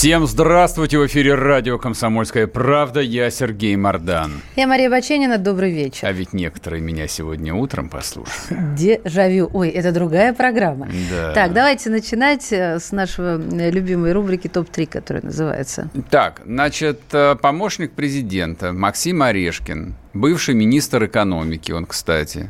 [0.00, 0.96] Всем здравствуйте!
[0.96, 3.00] В эфире радио «Комсомольская правда».
[3.00, 4.40] Я Сергей Мордан.
[4.56, 5.36] Я Мария Баченина.
[5.36, 6.08] Добрый вечер.
[6.08, 8.58] А ведь некоторые меня сегодня утром послушали.
[8.78, 9.50] Дежавю.
[9.52, 10.88] Ой, это другая программа.
[11.10, 11.34] Да.
[11.34, 15.90] Так, давайте начинать э, с нашего э, любимой рубрики «Топ-3», которая называется.
[16.08, 22.48] Так, значит, э, помощник президента Максим Орешкин, бывший министр экономики, он, кстати,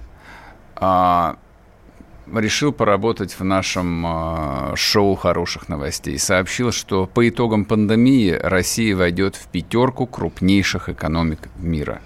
[0.76, 1.36] а,
[2.38, 6.18] решил поработать в нашем э, шоу хороших новостей.
[6.18, 12.00] Сообщил, что по итогам пандемии Россия войдет в пятерку крупнейших экономик мира.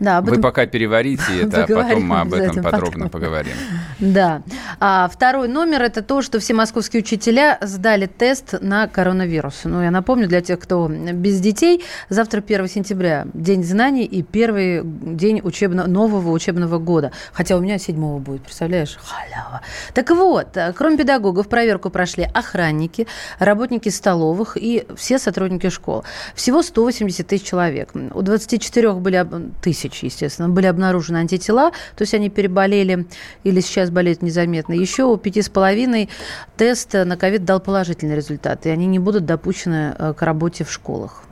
[0.00, 3.10] Да, об Вы этом- пока переварите это, а потом мы об этом подробно потом.
[3.10, 3.52] поговорим.
[3.98, 4.42] Да.
[4.80, 9.60] А второй номер– это то, что все московские учителя сдали тест на коронавирус.
[9.64, 14.82] Ну, я напомню для тех, кто без детей, завтра 1 сентября– День знаний и первый
[14.84, 17.12] день учебно, нового учебного года.
[17.32, 18.98] Хотя у меня 7 будет, представляешь?
[19.02, 19.62] Халява.
[19.94, 23.06] Так вот, кроме педагогов, проверку прошли охранники,
[23.38, 26.04] работники столовых и все сотрудники школ.
[26.34, 27.90] Всего 180 тысяч человек.
[27.94, 29.26] У 24 были,
[29.60, 33.06] тысяч, естественно, были обнаружены антитела, то есть они переболели
[33.44, 34.72] или сейчас болеют незаметно.
[34.72, 36.08] Еще у пяти с половиной
[36.56, 40.72] тест на ковид дал положительный результат, и они не будут допущены э, к работе в
[40.72, 41.24] школах.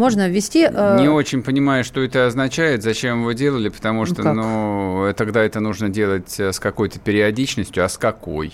[0.00, 0.66] Можно ввести...
[0.72, 4.34] э, Не очень понимаю, что это означает, зачем его делали, потому что, как?
[4.34, 8.50] ну, э, тогда это нужно делать э, с какой-то периодичностью, а с какой?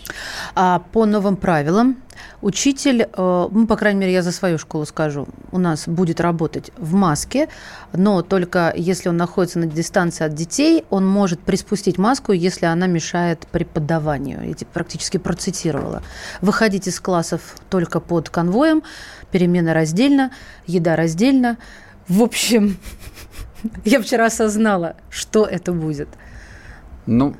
[0.56, 1.98] А по новым правилам
[2.42, 6.72] учитель, э, ну, по крайней мере, я за свою школу скажу, у нас будет работать
[6.76, 7.48] в маске,
[7.92, 12.88] но только если он находится на дистанции от детей, он может приспустить маску, если она
[12.88, 14.40] мешает преподаванию.
[14.48, 16.02] Я типа практически процитировала.
[16.40, 18.82] Выходить из классов только под конвоем,
[19.30, 20.30] перемена раздельно,
[20.66, 21.58] еда раздельно.
[22.08, 22.78] В общем,
[23.84, 26.08] я вчера осознала, что это будет.
[27.06, 27.36] Ну,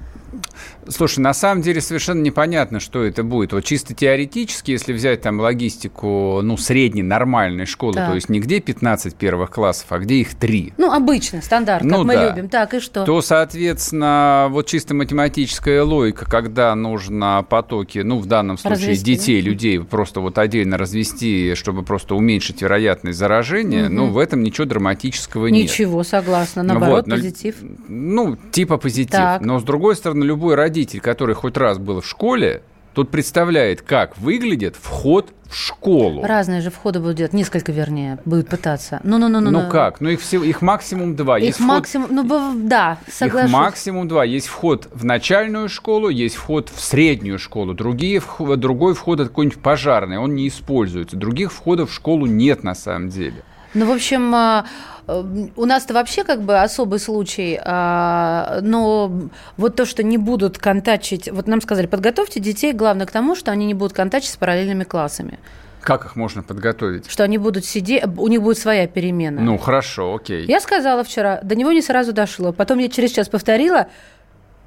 [0.88, 3.52] слушай, на самом деле совершенно непонятно, что это будет.
[3.52, 8.08] Вот чисто теоретически, если взять там логистику, ну, средней нормальной школы, Так.
[8.10, 11.90] то есть не где 15 первых классов, а где их 3, Ну, обычно, стандарт, как
[11.90, 12.28] Ну мы да.
[12.30, 12.48] любим.
[12.48, 13.04] Так, и что?
[13.04, 19.42] то, соответственно, вот чисто математическая логика, когда нужно потоки, ну, в данном случае Развести, детей,
[19.42, 19.48] да?
[19.48, 25.46] людей просто вот отдельно развести, чтобы просто уменьшить вероятность заражения, ну, в этом ничего драматического
[25.48, 25.64] нет.
[25.64, 26.62] Ничего, согласна.
[26.62, 27.56] Наоборот, вот, но- позитив.
[27.88, 29.10] Ну, типа позитив.
[29.16, 29.40] Так.
[29.42, 32.62] Но, с другой стороны, любой родитель, который хоть раз был в школе,
[32.94, 36.24] тут представляет, как выглядит вход в школу.
[36.24, 39.00] Разные же входы будут делать, несколько, вернее, будут пытаться.
[39.04, 39.50] Ну, ну, ну, ну.
[39.50, 40.00] Ну как?
[40.00, 41.38] Ну их, всего, их максимум два.
[41.38, 43.50] Их есть вход- максимум, ну, б- да, соглашусь.
[43.50, 44.24] Их максимум два.
[44.24, 47.74] Есть вход в начальную школу, есть вход в среднюю школу.
[47.74, 48.20] Другие,
[48.56, 51.16] другой вход это какой-нибудь пожарный, он не используется.
[51.16, 53.44] Других входов в школу нет на самом деле.
[53.74, 54.64] Ну, в общем, а,
[55.08, 59.12] у нас-то вообще как бы особый случай, а, но
[59.56, 63.52] вот то, что не будут контачить, вот нам сказали, подготовьте детей, главное к тому, что
[63.52, 65.38] они не будут контачить с параллельными классами,
[65.80, 67.08] Как их можно подготовить?
[67.08, 69.40] что они будут сидеть, у них будет своя перемена.
[69.40, 70.44] Ну, хорошо, окей.
[70.46, 73.86] Я сказала вчера, до него не сразу дошло, потом я через час повторила,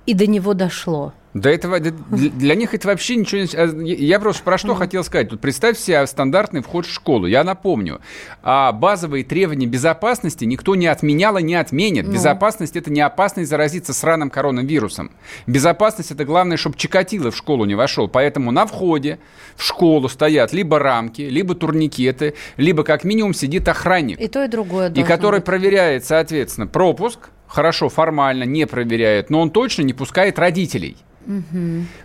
[0.06, 1.14] и до него дошло.
[1.36, 3.48] До этого, для для них это вообще ничего не...
[3.56, 5.30] а, Я просто про что хотел сказать.
[5.30, 7.28] Тут представь себе стандартный вход в школу.
[7.28, 8.02] Я напомню,
[8.42, 12.08] а базовые требования безопасности никто не отменял и не отменит.
[12.08, 12.14] Ну.
[12.14, 15.12] Безопасность– это не опасность заразиться сраным коронавирусом.
[15.46, 18.08] Безопасность– это главное, чтобы Чикатило в школу не вошел.
[18.08, 19.20] Поэтому на входе
[19.56, 24.20] в школу стоят либо рамки, либо турникеты, либо как минимум сидит охранник.
[24.20, 25.46] И то, и другое И который быть.
[25.46, 30.96] проверяет, соответственно, пропуск, хорошо, формально, не проверяет, но он точно не пускает родителей.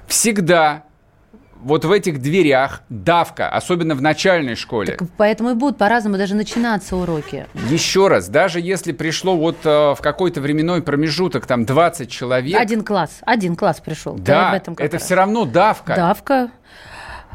[0.06, 0.82] Всегда
[1.62, 4.96] вот в этих дверях давка, особенно в начальной школе.
[4.98, 7.46] Так поэтому и будут по-разному даже начинаться уроки.
[7.70, 12.84] Еще раз, даже если пришло вот э, в какой-то временной промежуток там 20 человек, Один
[12.84, 14.14] класс, один класс пришел.
[14.14, 15.04] Да, об этом это раз.
[15.06, 15.96] все равно давка.
[15.96, 16.50] Давка.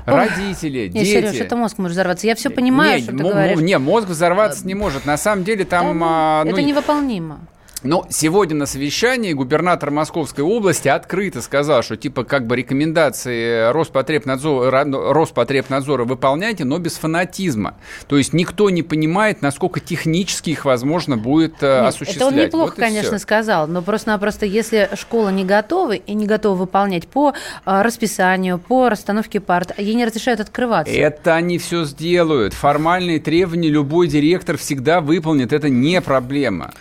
[0.06, 1.08] Родители, Не, дети.
[1.08, 2.28] Сереж, это мозг может взорваться.
[2.28, 3.58] Я все понимаю, не, что ты мо- говоришь.
[3.58, 5.06] мо- не, мозг взорваться не может.
[5.06, 5.98] На самом деле Да, там...
[6.00, 7.40] ну, а, ну, это невыполнимо.
[7.84, 14.86] Но сегодня на совещании губернатор Московской области открыто сказал, что типа как бы рекомендации Роспотребнадзора,
[15.14, 17.76] Роспотребнадзора выполняйте, но без фанатизма.
[18.08, 22.16] То есть никто не понимает, насколько технически их возможно будет э, Нет, осуществлять.
[22.18, 23.20] Это он неплохо, вот конечно, все.
[23.20, 27.34] сказал, но просто-напросто, если школа не готова и не готова выполнять по
[27.66, 30.94] э, расписанию, по расстановке парт, ей не разрешают открываться.
[30.94, 32.54] Это они все сделают.
[32.54, 35.54] Формальные требования любой директор всегда выполнит.
[35.54, 36.74] Это не проблема.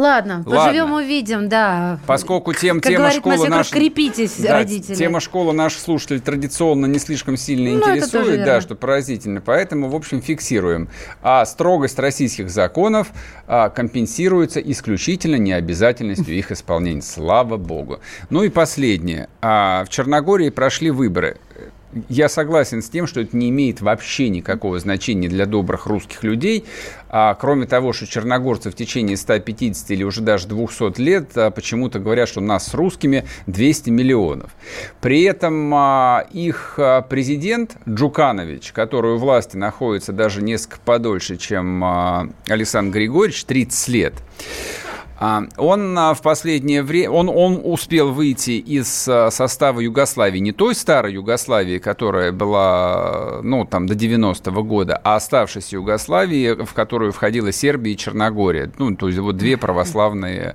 [0.00, 2.00] Ладно, поживем увидим, да.
[2.06, 3.70] Поскольку тем, как тема школы наша...
[3.70, 4.94] крепитесь, да, родители.
[4.94, 9.42] Тема школы наших слушателей традиционно не слишком сильно ну, интересует, да, что поразительно.
[9.42, 10.88] Поэтому, в общем, фиксируем.
[11.20, 13.08] А строгость российских законов
[13.46, 17.02] а, компенсируется исключительно необязательностью их исполнения.
[17.02, 18.00] Слава богу.
[18.30, 19.28] Ну и последнее.
[19.42, 21.36] А, в Черногории прошли выборы
[22.08, 26.64] я согласен с тем, что это не имеет вообще никакого значения для добрых русских людей.
[27.08, 31.98] А, кроме того, что черногорцы в течение 150 или уже даже 200 лет а, почему-то
[31.98, 34.50] говорят, что нас с русскими 200 миллионов.
[35.00, 42.30] При этом а, их а, президент Джуканович, который у власти находится даже несколько подольше, чем
[42.46, 44.14] Александр Григорьевич, 30 лет,
[45.20, 50.74] он а, в последнее время, он, он успел выйти из а, состава Югославии, не той
[50.74, 57.52] старой Югославии, которая была, ну, там, до 90-го года, а оставшейся Югославии, в которую входила
[57.52, 60.54] Сербия и Черногория, ну, то есть вот две православные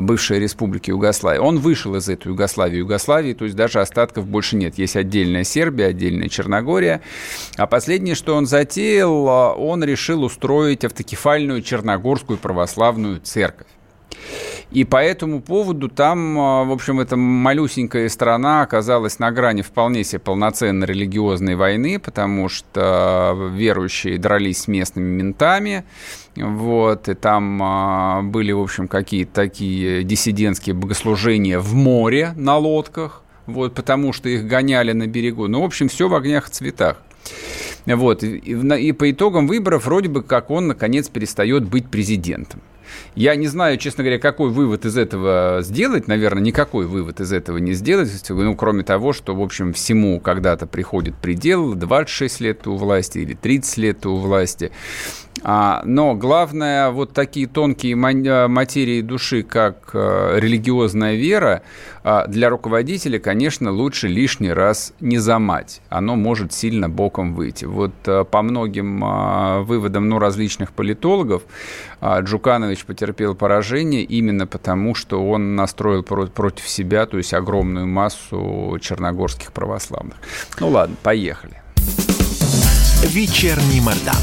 [0.00, 1.38] бывшие республики Югославии.
[1.38, 4.78] Он вышел из этой Югославии, Югославии, то есть даже остатков больше нет.
[4.78, 7.02] Есть отдельная Сербия, отдельная Черногория.
[7.58, 9.26] А последнее, что он затеял,
[9.58, 13.66] он решил устроить автокефальную черногорскую православную церковь.
[14.70, 20.04] И по этому поводу там, а, в общем, эта малюсенькая страна оказалась на грани вполне
[20.04, 25.84] себе полноценной религиозной войны, потому что верующие дрались с местными ментами,
[26.36, 33.22] вот, и там а, были, в общем, какие-то такие диссидентские богослужения в море на лодках,
[33.46, 35.48] вот, потому что их гоняли на берегу.
[35.48, 36.98] Ну, в общем, все в огнях и цветах.
[37.86, 42.60] Вот, и, и, и по итогам выборов вроде бы как он, наконец, перестает быть президентом.
[43.14, 46.08] Я не знаю, честно говоря, какой вывод из этого сделать.
[46.08, 48.10] Наверное, никакой вывод из этого не сделать.
[48.28, 51.74] Ну, кроме того, что, в общем, всему когда-то приходит предел.
[51.74, 54.70] 26 лет у власти или 30 лет у власти.
[55.42, 61.62] А, но главное, вот такие тонкие а, материи души, как а, религиозная вера,
[62.02, 65.80] а, для руководителя, конечно, лучше лишний раз не замать.
[65.88, 67.64] Оно может сильно боком выйти.
[67.64, 71.42] Вот а, по многим а, выводам ну, различных политологов
[72.00, 78.76] а, Джуканович потерпел поражение именно потому, что он настроил против себя, то есть огромную массу
[78.80, 80.16] черногорских православных.
[80.58, 81.62] Ну ладно, поехали.
[83.04, 84.16] Вечерний Мордан.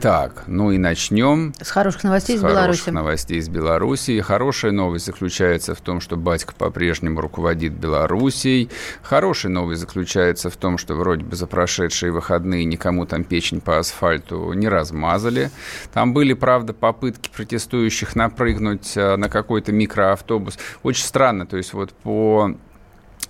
[0.00, 1.52] Так, ну и начнем.
[1.60, 2.60] С хороших новостей с из Беларуси.
[2.62, 4.20] хороших новостей из Беларуси.
[4.20, 8.70] Хорошая новость заключается в том, что батька по-прежнему руководит Белоруссией.
[9.02, 13.78] Хорошая новость заключается в том, что вроде бы за прошедшие выходные никому там печень по
[13.78, 15.50] асфальту не размазали.
[15.92, 20.58] Там были, правда, попытки протестующих напрыгнуть э, на какой-то микроавтобус.
[20.82, 22.54] Очень странно, то есть вот по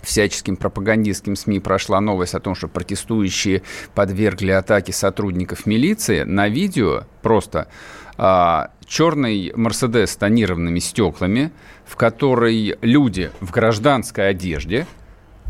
[0.03, 3.63] всяческим пропагандистским СМИ прошла новость о том, что протестующие
[3.95, 6.23] подвергли атаке сотрудников милиции.
[6.23, 7.69] На видео просто
[8.17, 11.53] а, черный Мерседес с тонированными стеклами,
[11.87, 14.87] в которой люди в гражданской одежде,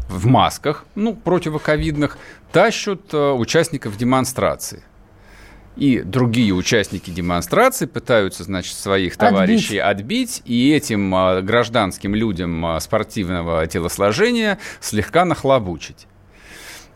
[0.08, 2.18] в масках, ну, противоковидных,
[2.52, 4.82] тащут а, участников демонстрации
[5.80, 12.64] и другие участники демонстрации пытаются, значит, своих товарищей отбить, отбить и этим а, гражданским людям
[12.66, 16.06] а, спортивного телосложения слегка нахлобучить.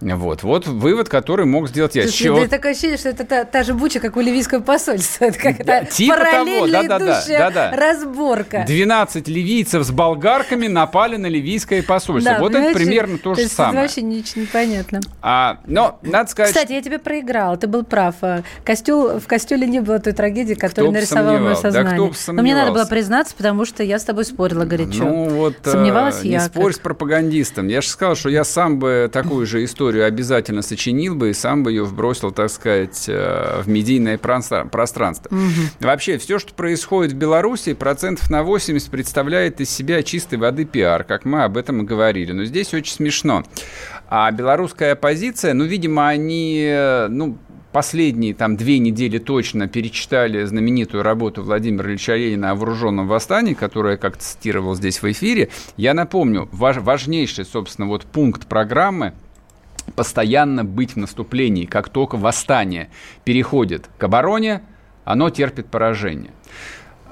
[0.01, 2.03] Вот, вот вывод, который мог сделать я.
[2.03, 2.47] Слушай, чего...
[2.47, 5.25] такое ощущение, что это та, та же буча, как у ливийского посольства.
[5.25, 8.65] Это как да, типа параллельно того, да, да, да, да, разборка.
[8.67, 12.35] 12 ливийцев с болгарками напали на ливийское посольство.
[12.35, 13.75] Да, вот это примерно то, то же самое.
[13.75, 15.01] Это вообще ничего непонятно.
[15.23, 16.55] А, но надо сказать...
[16.55, 18.17] Кстати, я тебе проиграл, ты был прав.
[18.65, 22.11] Костюл, в костюле не было той трагедии, которую нарисовал мое сознание.
[22.27, 25.05] Да, но мне надо было признаться, потому что я с тобой спорила горячо.
[25.05, 26.41] Ну вот, Сомневалась а, я.
[26.41, 26.77] Не спорь как...
[26.77, 27.69] с пропагандистом.
[27.69, 31.33] Я же сказал, что я сам бы такую же историю историю обязательно сочинил бы и
[31.33, 35.29] сам бы ее вбросил, так сказать, э, в медийное пространство.
[35.35, 35.87] Угу.
[35.87, 41.05] Вообще, все, что происходит в Беларуси, процентов на 80 представляет из себя чистой воды пиар,
[41.05, 42.33] как мы об этом и говорили.
[42.33, 43.45] Но здесь очень смешно.
[44.09, 47.39] А белорусская оппозиция, ну, видимо, они, э, ну,
[47.73, 53.93] последние там две недели точно перечитали знаменитую работу Владимира Ильича Ленина о вооруженном восстании, которую
[53.93, 55.49] я как-то цитировал здесь в эфире.
[55.77, 59.13] Я напомню, важ, важнейший, собственно, вот пункт программы
[59.97, 61.67] постоянно быть в наступлении.
[61.67, 62.91] Как только восстание
[63.25, 64.63] переходит к обороне,
[65.05, 66.33] оно терпит поражение.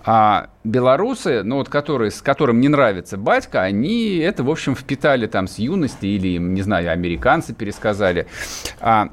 [0.04, 5.26] А белорусы, ну вот которые, с которым не нравится батька, они это, в общем, впитали
[5.26, 8.26] там с юности или, не знаю, американцы пересказали.
[8.80, 9.10] А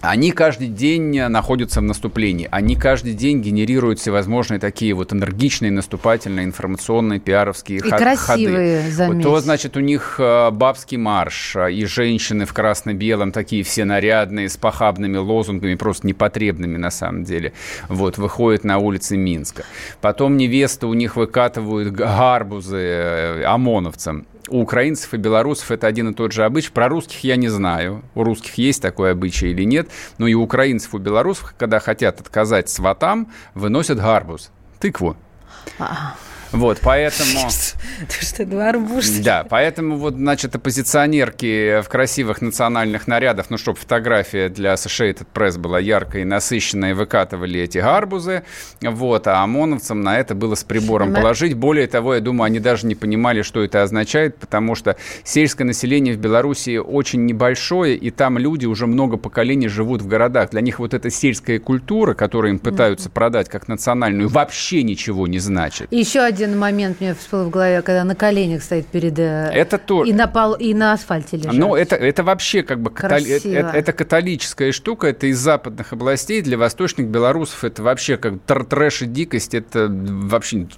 [0.00, 2.48] они каждый день находятся в наступлении.
[2.50, 8.92] Они каждый день генерируют всевозможные такие вот энергичные, наступательные, информационные, пиаровские и красивые, ходы.
[8.92, 9.24] Заметь.
[9.24, 14.48] То, значит, у них э, бабский марш, э, и женщины в красно-белом, такие все нарядные,
[14.48, 17.52] с похабными лозунгами, просто непотребными на самом деле,
[17.88, 19.64] вот, выходят на улицы Минска.
[20.00, 26.14] Потом невесты у них выкатывают гарбузы э, ОМОНовцам у украинцев и белорусов это один и
[26.14, 26.70] тот же обычай.
[26.70, 29.88] Про русских я не знаю, у русских есть такой обычай или нет,
[30.18, 34.50] но и у украинцев, у белорусов, когда хотят отказать сватам, выносят гарбуз,
[34.80, 35.16] тыкву.
[35.78, 36.14] А.
[36.52, 37.48] Вот, поэтому...
[38.20, 39.08] Что, два арбуз?
[39.18, 45.58] Да, поэтому вот, значит, оппозиционерки в красивых национальных нарядах, ну, чтобы фотография для Associated Press
[45.58, 48.44] была яркая и насыщенная, выкатывали эти арбузы,
[48.80, 51.54] вот, а ОМОНовцам на это было с прибором положить.
[51.54, 56.14] Более того, я думаю, они даже не понимали, что это означает, потому что сельское население
[56.14, 60.50] в Беларуси очень небольшое, и там люди уже много поколений живут в городах.
[60.50, 65.38] Для них вот эта сельская культура, которую им пытаются продать как национальную, вообще ничего не
[65.38, 65.92] значит.
[65.92, 69.18] Еще один один момент мне всплыл в голове, когда на коленях стоит перед...
[69.18, 70.04] Э, это то...
[70.04, 71.52] И на, пол, и на асфальте лежит.
[71.52, 72.90] Ну, это, это вообще как бы...
[72.90, 73.30] Католи...
[73.52, 76.42] Это, это католическая штука, это из западных областей.
[76.42, 79.54] Для восточных белорусов это вообще как тр трэш и дикость.
[79.54, 80.68] Это вообще...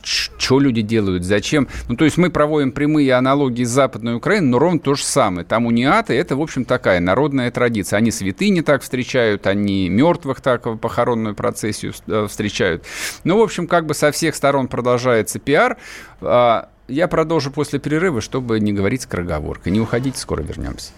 [0.50, 1.22] Что люди делают?
[1.22, 1.68] Зачем?
[1.86, 5.46] Ну, то есть мы проводим прямые аналогии с Западной Украиной, но ровно то же самое.
[5.46, 7.98] Там униаты– это, в общем, такая народная традиция.
[7.98, 12.84] Они святыни так встречают, они мертвых так похоронную процессию э, встречают.
[13.22, 15.76] Ну, в общем, как бы со всех сторон продолжается пиар.
[16.20, 19.70] А, я продолжу после перерыва, чтобы не говорить скороговоркой.
[19.70, 20.90] Не уходите, скоро вернемся.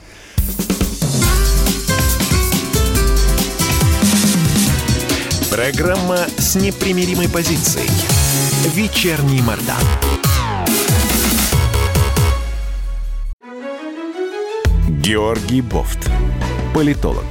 [5.50, 8.22] Программа с непримиримой позицией.
[8.64, 9.76] Вечерний Мордан.
[14.88, 16.09] Георгий Бофт.
[16.73, 17.25] Политолог,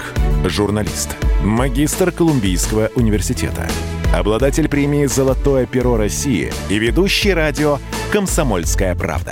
[0.45, 3.69] журналист, магистр Колумбийского университета–
[4.13, 7.79] обладатель премии «Золотое перо России» и ведущий радио
[8.11, 9.31] «Комсомольская правда».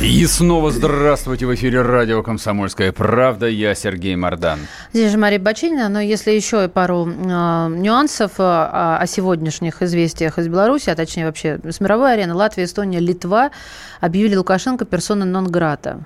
[0.00, 3.46] И снова здравствуйте в эфире радио «Комсомольская правда».
[3.46, 4.60] Я Сергей Мордан.
[4.92, 5.88] Здесь же Мария Бачинина.
[5.88, 11.58] Но если еще пару э, нюансов э, о сегодняшних известиях из Беларуси, а точнее вообще
[11.64, 13.50] с мировой арены, Латвия, Эстония, Литва
[14.00, 15.98] объявили Лукашенко персона нон-грата.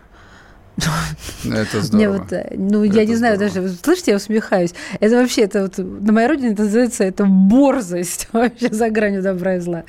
[1.45, 2.17] Это здорово.
[2.17, 4.73] Вот, э, ну, это я не знаю даже, слышите, я усмехаюсь.
[5.01, 9.57] Это вообще, это вот, на моей родине это называется, это борзость вообще за гранью добра
[9.57, 9.85] и зла.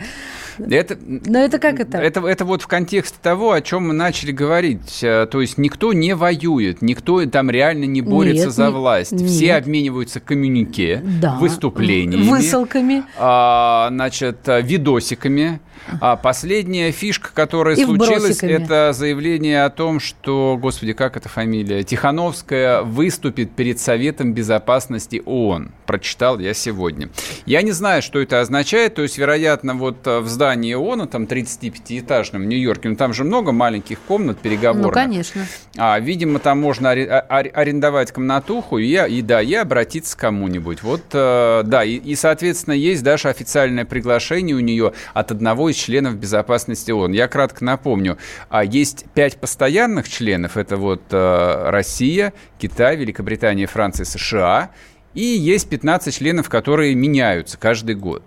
[0.59, 1.97] Это, Но это как это?
[1.97, 2.21] это?
[2.21, 5.03] Это вот в контексте того, о чем мы начали говорить.
[5.03, 9.11] Э, то есть никто не воюет, никто там реально не борется нет, за власть.
[9.11, 9.29] Нет.
[9.29, 11.35] Все обмениваются коммюнике, да.
[11.35, 12.29] выступлениями.
[12.29, 13.03] Высылками.
[13.17, 15.59] А, значит, э, видосиками.
[15.99, 21.83] А последняя фишка, которая и случилась, это заявление о том, что, господи, как эта фамилия,
[21.83, 25.71] Тихановская выступит перед Советом Безопасности ООН.
[25.85, 27.09] Прочитал я сегодня.
[27.45, 28.95] Я не знаю, что это означает.
[28.95, 33.53] То есть, вероятно, вот в здании ООН, там 35-этажном в Нью-Йорке, ну там же много
[33.53, 34.87] маленьких комнат переговорных.
[34.87, 35.45] Ну, конечно.
[35.77, 40.83] А, видимо, там можно а, арендовать комнатуху и, и да, и обратиться к кому-нибудь.
[40.83, 45.77] Вот, э, да, и, и, соответственно, есть даже официальное приглашение у нее от одного из
[45.77, 47.13] членов безопасности ООН.
[47.13, 48.17] Я кратко напомню,
[48.49, 54.71] а есть пять постоянных членов, это вот э, Россия, Китай, Великобритания, Франция, США,
[55.13, 58.23] и есть 15 членов, которые меняются каждый год.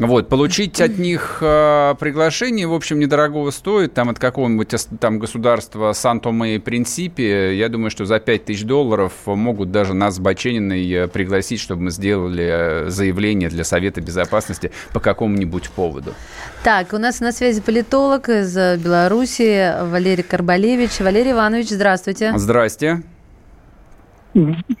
[0.00, 5.92] Вот, получить от них э, приглашение, в общем, недорогого стоит, там от какого-нибудь там государства
[5.92, 10.90] Сан-Томе и Принципе, я думаю, что за 5 тысяч долларов могут даже нас с Бачениной
[10.90, 16.14] э, пригласить, чтобы мы сделали э, заявление для Совета Безопасности по какому-нибудь поводу.
[16.64, 21.00] Так, у нас на связи политолог из Беларуси Валерий Карбалевич.
[21.00, 22.32] Валерий Иванович, здравствуйте.
[22.36, 23.02] Здрасте.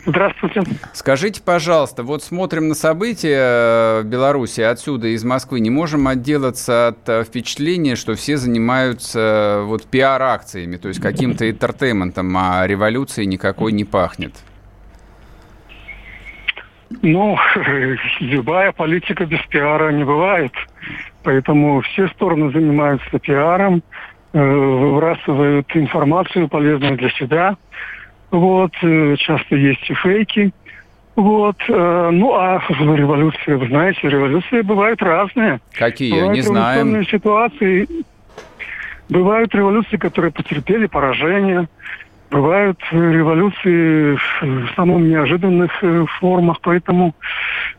[0.06, 0.62] Здравствуйте.
[0.92, 5.60] Скажите, пожалуйста, вот смотрим на события в Беларуси отсюда, из Москвы.
[5.60, 11.50] Не можем отделаться от э, впечатления, что все занимаются э, вот пиар-акциями, то есть каким-то
[11.50, 14.34] интертейментом, а революции никакой не пахнет.
[17.02, 17.36] Ну,
[18.20, 20.52] любая политика без пиара не бывает.
[21.22, 23.82] Поэтому все стороны занимаются пиаром,
[24.32, 27.56] э, выбрасывают информацию полезную для себя.
[28.30, 30.52] Вот, э, часто есть и фейки.
[31.16, 35.60] Вот, э, ну а революции, вы знаете, революции бывают разные.
[35.72, 36.12] Какие?
[36.12, 37.04] Бывают Не знаем.
[37.06, 37.88] ситуации.
[39.08, 41.68] Бывают революции, которые потерпели поражение.
[42.30, 47.16] Бывают революции в самых неожиданных э, формах, поэтому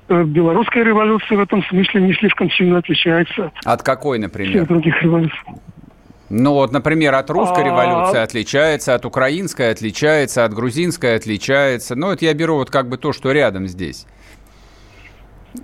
[0.10, 4.51] белорусская революция в этом смысле не слишком сильно отличается От какой, от например?
[4.51, 5.39] всех других революций.
[6.34, 11.96] Ну вот, например, от русской А- революции отличается, от украинской отличается, от грузинской отличается.
[11.96, 14.08] Ну, это я беру вот как бы то, что рядом здесь.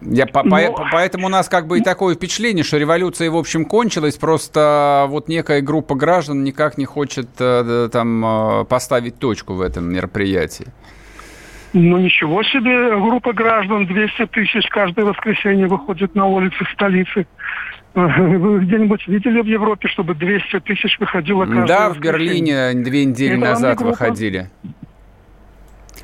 [0.02, 3.38] Я по- по- Ну- поэтому у нас как бы и такое впечатление, что революция, в
[3.38, 9.54] общем, кончилась, просто вот некая группа граждан никак не хочет э, там э, поставить точку
[9.54, 10.68] в этом мероприятии.
[11.72, 17.26] Ну ничего себе, группа граждан, 200 тысяч каждое воскресенье выходит на улицы столицы.
[18.38, 21.98] Вы где-нибудь видели в Европе, чтобы 200 тысяч выходило каждое Да, в?
[22.00, 24.51] Берлине две недели Это назад выходили.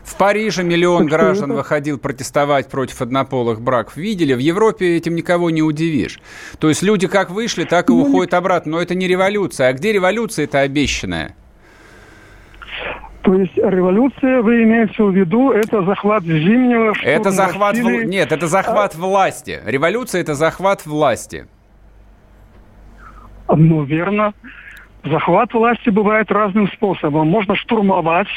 [0.03, 3.95] В Париже миллион граждан это- выходил протестовать против однополых браков.
[3.95, 4.33] Видели?
[4.33, 6.19] В Европе этим никого не удивишь.
[6.57, 8.71] То есть люди как вышли, так и Ну, уходят обратно.
[8.71, 9.67] Но это не революция.
[9.67, 11.35] А где революция это обещанная?
[13.21, 16.93] То есть революция, вы имеете в виду, это захват зимнего...
[17.03, 17.75] Это захват...
[17.77, 19.61] Нет, это захват власти.
[19.63, 21.45] Революция это захват власти.
[23.47, 24.33] Ну, верно.
[25.03, 27.27] Захват власти бывает разным способом.
[27.27, 28.27] Можно штурмовать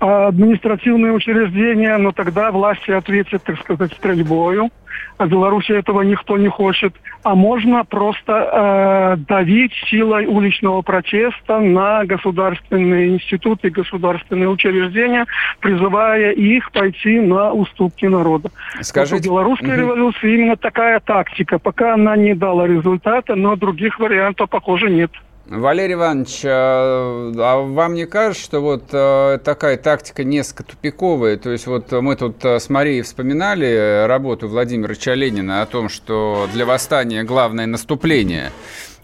[0.00, 4.70] административные учреждения, но тогда власти ответят, так сказать, стрельбою.
[5.16, 6.94] А Беларуси этого никто не хочет.
[7.24, 15.26] А можно просто э, давить силой уличного протеста на государственные институты, государственные учреждения,
[15.60, 18.50] призывая их пойти на уступки народа.
[18.80, 19.16] Скажите...
[19.16, 19.80] Вот у белорусской Мгм.
[19.80, 21.58] революции именно такая тактика.
[21.58, 25.10] Пока она не дала результата, но других вариантов, похоже, нет.
[25.48, 31.38] Валерий Иванович, а а вам не кажется, что вот э, такая тактика несколько тупиковая?
[31.38, 36.46] То есть вот мы тут э, с Марией вспоминали работу Владимира Ленина о том, что
[36.52, 38.52] для восстания главное наступление.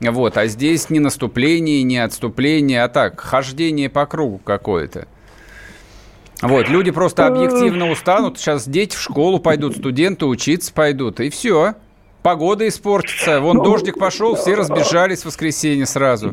[0.01, 5.07] Вот, а здесь не наступление, не отступление, а так, хождение по кругу какое-то.
[6.43, 11.75] Вот, люди просто объективно устанут, сейчас дети в школу пойдут, студенты учиться пойдут, и все.
[12.25, 13.39] Погода испортится.
[13.43, 16.31] Вон дождик пошел, все разбежались в воскресенье сразу.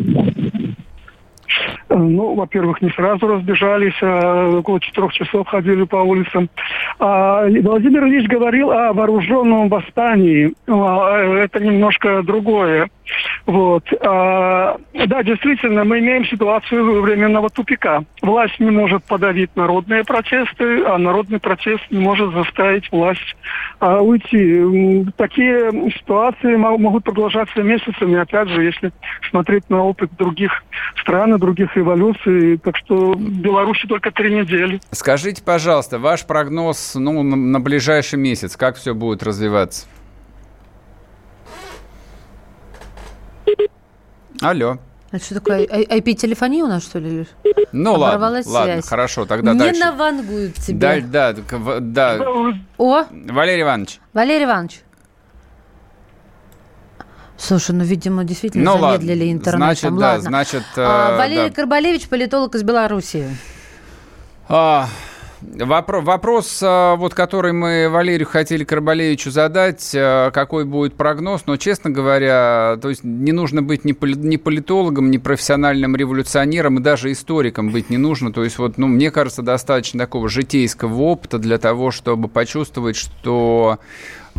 [1.89, 6.49] Э, Ну, во-первых, не сразу разбежались, а около четырех часов ходили по улицам.
[6.97, 10.53] А, Владимир Ильич говорил о вооруженном восстании.
[10.69, 12.89] А, Это немножко другое.
[13.45, 13.83] Вот.
[14.01, 18.03] А, Да, действительно, мы имеем ситуацию временного тупика.
[18.21, 23.35] Власть не может подавить народные протесты, а народный протест не может заставить власть
[23.79, 25.05] а, уйти.
[25.17, 28.91] Такие ситуации мо- могут продолжаться месяцами, опять же, если
[29.29, 30.63] смотреть на опыт других
[31.01, 32.57] стран и других революций.
[32.57, 34.79] Так что Беларуси только три недели.
[34.91, 39.87] Скажите, пожалуйста, ваш прогноз ну, на ближайший месяц, как все будет развиваться?
[44.41, 44.77] Алло.
[45.11, 45.65] Это что такое?
[45.65, 47.27] IP-телефония у нас, что ли?
[47.73, 48.87] Ну ладно, Оборвалась ладно, связь.
[48.87, 49.79] хорошо, тогда не дальше.
[49.81, 51.01] навангуют тебе.
[51.01, 52.19] Да, да, да.
[52.77, 54.81] О, Валерий Иванович, Валерий Иванович.
[57.37, 59.59] Слушай, ну, видимо, действительно ну ладно, замедлили интернет.
[59.59, 59.97] значит, там.
[59.97, 60.21] да, Ладно.
[60.29, 60.63] значит...
[60.77, 61.55] А, э, Валерий да.
[61.55, 63.35] Карбалевич, политолог из Белоруссии.
[64.47, 64.87] А,
[65.41, 71.57] вопро- вопрос, а, вот, который мы Валерию хотели Карбалевичу задать, а, какой будет прогноз, но,
[71.57, 76.81] честно говоря, то есть не нужно быть ни, поли- ни политологом, ни профессиональным революционером, и
[76.81, 78.31] даже историком быть не нужно.
[78.31, 83.79] То есть, вот, ну, мне кажется, достаточно такого житейского опыта для того, чтобы почувствовать, что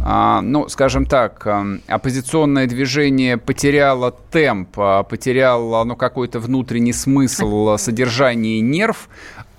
[0.04, 7.76] а, ну, скажем так, а, оппозиционное движение потеряло темп, а, потеряло ну, какой-то внутренний смысл,
[7.78, 9.08] содержание нерв,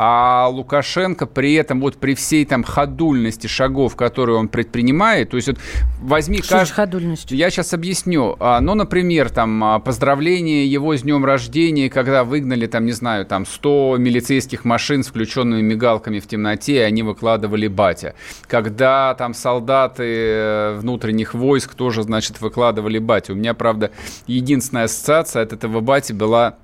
[0.05, 5.47] а Лукашенко при этом, вот при всей там ходульности шагов, которые он предпринимает, то есть
[5.47, 5.57] вот
[6.01, 6.41] возьми...
[6.41, 7.37] Что кажд- же ходульностью?
[7.37, 8.35] я сейчас объясню.
[8.41, 13.25] А, Ну, например, там а, поздравление его с днем рождения, когда выгнали, там, не знаю,
[13.25, 18.13] там 100 милицейских машин с включенными мигалками в темноте, и они выкладывали батя.
[18.47, 23.31] Когда там солдаты э, внутренних войск тоже, значит, выкладывали батя.
[23.31, 23.91] У меня, правда,
[24.27, 26.57] единственная ассоциация от этого бати была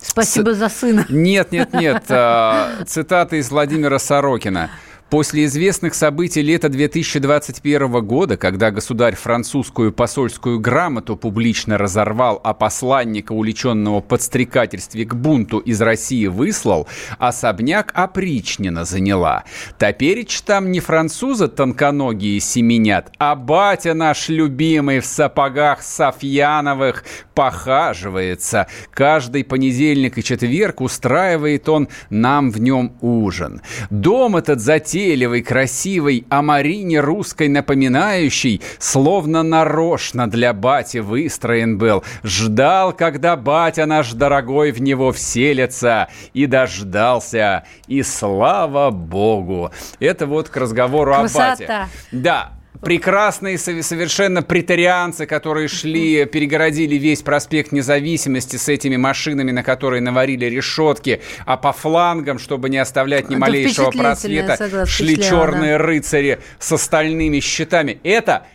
[0.00, 1.04] Спасибо за сына.
[1.08, 2.04] нет, нет, нет.
[2.10, 4.70] а, Цитата из Владимира Сорокина.
[5.10, 13.30] После известных событий лета 2021 года, когда государь французскую посольскую грамоту публично разорвал, а посланника,
[13.30, 16.88] увлеченного подстрекательстве к бунту из России выслал,
[17.18, 19.44] особняк опричнина заняла.
[19.78, 28.66] Топеречь там не французы тонконогие семенят, а батя наш любимый в сапогах Софьяновых похаживается.
[28.90, 33.60] Каждый понедельник и четверг устраивает он нам в нем ужин.
[33.90, 42.02] Дом этот затем затейливый, красивый, о Марине русской напоминающий, словно нарочно для бати выстроен был.
[42.24, 49.70] Ждал, когда батя наш дорогой в него вселится, и дождался, и слава богу.
[50.00, 51.44] Это вот к разговору Красота.
[51.44, 51.88] о бате.
[52.12, 60.00] Да, прекрасные совершенно претарианцы, которые шли, перегородили весь проспект Независимости с этими машинами, на которые
[60.00, 65.84] наварили решетки, а по флангам, чтобы не оставлять ни малейшего просвета, согласна, шли черные да.
[65.84, 68.00] рыцари с остальными щитами.
[68.02, 68.46] Это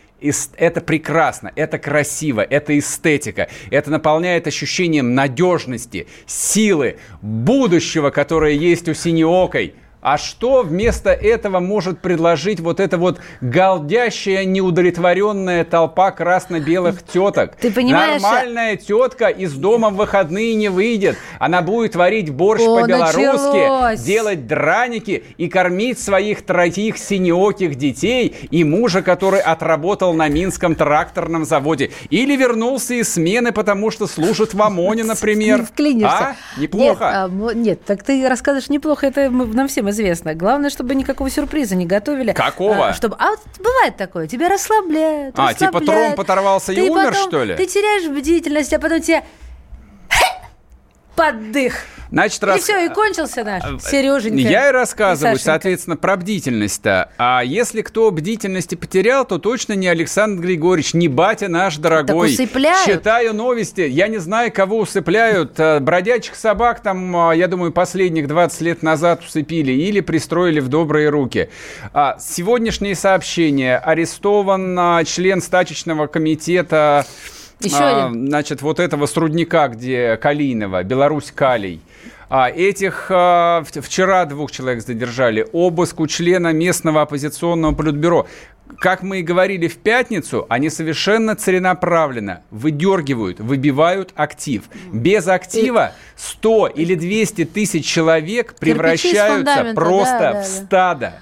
[0.56, 8.94] это прекрасно, это красиво, это эстетика, это наполняет ощущением надежности, силы, будущего, которое есть у
[8.94, 9.74] синеокой.
[10.02, 17.54] А что вместо этого может предложить вот эта вот галдящая, неудовлетворенная толпа красно-белых теток?
[17.54, 18.20] Ты понимаешь?
[18.20, 21.16] Нормальная тетка из дома в выходные не выйдет.
[21.38, 29.02] Она будет варить борщ по-белорусски, делать драники и кормить своих троих синеоких детей и мужа,
[29.02, 31.92] который отработал на Минском тракторном заводе.
[32.10, 35.58] Или вернулся из смены, потому что служит в ОМОНе, например.
[35.58, 35.64] Не
[36.04, 36.36] А?
[36.56, 37.28] Неплохо?
[37.30, 40.34] Нет, а, нет, так ты рассказываешь неплохо, это нам всем известно.
[40.34, 42.32] Главное, чтобы никакого сюрприза не готовили.
[42.32, 42.88] Какого?
[42.88, 43.16] А, чтобы...
[43.18, 45.82] а вот бывает такое, тебя расслабляют, А, типа расслабляют.
[45.84, 47.54] типа тромб оторвался ты и умер, потом, что ли?
[47.54, 49.22] Ты теряешь бдительность, а потом тебе
[51.14, 51.84] поддых.
[52.12, 52.60] Значит, и рас...
[52.60, 54.46] все, и кончился наш а, Сереженька.
[54.46, 57.10] Я и рассказываю, и соответственно, про бдительность-то.
[57.16, 62.28] А если кто бдительности потерял, то точно не Александр Григорьевич, не батя наш дорогой.
[62.28, 62.84] Так усыпляют.
[62.84, 65.58] Читаю новости, я не знаю, кого усыпляют.
[65.58, 70.68] Э, бродячих собак там, э, я думаю, последних 20 лет назад усыпили или пристроили в
[70.68, 71.48] добрые руки.
[71.94, 73.78] А, сегодняшнее сообщение.
[73.78, 77.06] Арестован а, член стачечного комитета
[77.64, 78.28] еще а, один.
[78.28, 81.80] Значит, вот этого срудника, где Калинова, Беларусь Калий.
[82.28, 85.46] А этих а, вчера двух человек задержали.
[85.52, 88.26] Обыск у члена местного оппозиционного политбюро.
[88.78, 94.64] Как мы и говорили в пятницу, они совершенно целенаправленно выдергивают, выбивают актив.
[94.92, 101.14] Без актива 100 или 200 тысяч человек превращаются просто да, да, в стадо.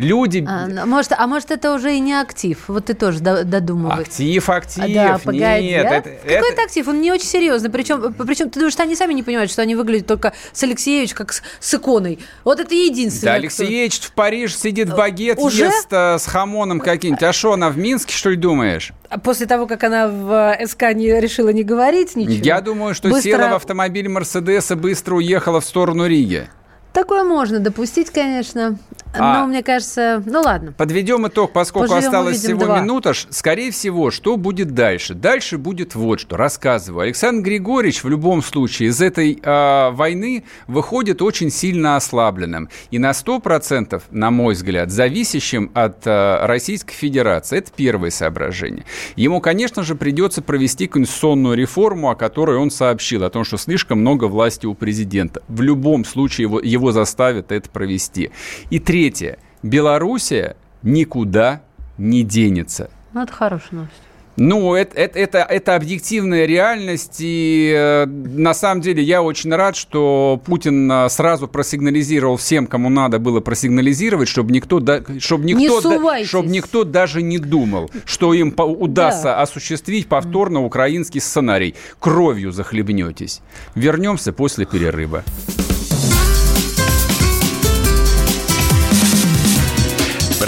[0.00, 0.42] Люди...
[0.48, 2.58] А, может, а может, это уже и не актив?
[2.68, 4.08] Вот ты тоже додумываешь.
[4.08, 4.94] Актив, актив.
[4.94, 5.38] Да, погоди.
[5.40, 5.94] Нет, а?
[5.96, 6.62] это, Какой это...
[6.62, 6.88] актив?
[6.88, 7.68] Он не очень серьезный.
[7.68, 11.12] Причем, причем ты думаешь, что они сами не понимают, что они выглядят только с Алексеевич
[11.12, 12.18] как с, с иконой.
[12.44, 13.34] Вот это единственное.
[13.34, 14.08] Да, Алексеевич кто...
[14.08, 15.66] в Париж сидит в багет, уже?
[15.66, 17.22] ест а, с хамоном каким-нибудь.
[17.22, 18.92] А что, она в Минске, что ли, думаешь?
[19.10, 22.42] А после того, как она в э, СК не решила не говорить ничего?
[22.42, 23.30] Я думаю, что быстро...
[23.30, 26.48] села в автомобиль Мерседеса, быстро уехала в сторону Риги.
[26.92, 28.78] Такое можно допустить, конечно.
[29.12, 30.72] А, Но мне кажется, ну ладно.
[30.72, 32.80] Подведем итог, поскольку Поживем, осталось всего два.
[32.80, 33.12] минута.
[33.30, 35.14] Скорее всего, что будет дальше?
[35.14, 36.36] Дальше будет вот что.
[36.36, 37.02] Рассказываю.
[37.02, 42.68] Александр Григорьевич в любом случае из этой э, войны выходит очень сильно ослабленным.
[42.90, 47.58] И на 100%, на мой взгляд, зависящим от э, Российской Федерации.
[47.58, 48.84] Это первое соображение.
[49.16, 54.00] Ему, конечно же, придется провести конституционную реформу, о которой он сообщил, о том, что слишком
[54.00, 55.42] много власти у президента.
[55.48, 58.30] В любом случае его, его заставят это провести.
[58.70, 59.38] И третье Третье.
[59.62, 61.62] Белоруссия никуда
[61.96, 62.90] не денется.
[63.14, 63.94] Ну, это хорошая новость.
[64.36, 69.74] Ну, это, это, это, это объективная реальность, и э, на самом деле я очень рад,
[69.74, 75.80] что Путин э, сразу просигнализировал всем, кому надо было просигнализировать, чтобы никто, да, чтобы никто,
[75.80, 79.40] да, чтобы никто даже не думал, что им по, удастся да.
[79.40, 81.74] осуществить повторно украинский сценарий.
[81.98, 83.40] Кровью захлебнетесь.
[83.74, 85.24] Вернемся после перерыва.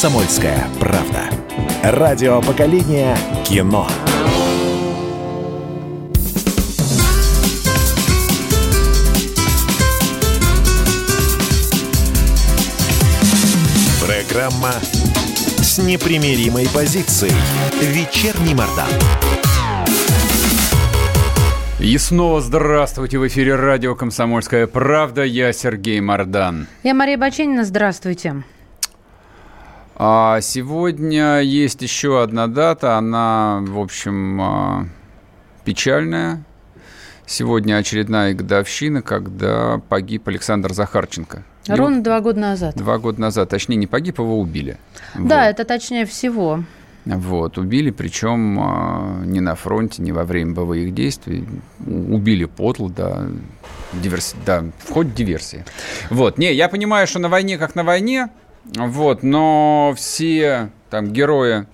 [0.00, 1.28] «Комсомольская правда».
[1.82, 3.88] Радио поколения кино.
[14.06, 14.70] Программа
[15.56, 17.34] с непримиримой позицией.
[17.80, 18.86] Вечерний Мордан.
[21.80, 23.18] И снова здравствуйте.
[23.18, 25.24] В эфире радио «Комсомольская правда».
[25.24, 26.68] Я Сергей Мордан.
[26.84, 27.64] Я Мария Баченина.
[27.64, 28.44] Здравствуйте.
[30.00, 32.96] А сегодня есть еще одна дата.
[32.96, 34.86] Она, в общем, а,
[35.64, 36.44] печальная.
[37.26, 41.42] Сегодня очередная годовщина, когда погиб Александр Захарченко.
[41.66, 42.76] Ровно два года назад.
[42.76, 43.48] Два года назад.
[43.48, 44.78] Точнее, не погиб, его убили.
[45.16, 45.50] Да, вот.
[45.50, 46.62] это точнее всего.
[47.04, 51.46] Вот, убили, причем э, не на фронте, не во время боевых действий.
[51.86, 53.26] Убили подло, да,
[53.94, 54.36] диверси...
[54.44, 55.64] да, в ходе диверсии.
[56.10, 58.28] Вот, не, я понимаю, что на войне как на войне,
[58.76, 61.66] вот, но все там герои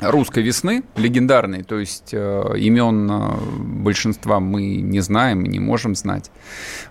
[0.00, 6.30] русской весны, легендарные, то есть э, имен э, большинства мы не знаем, не можем знать.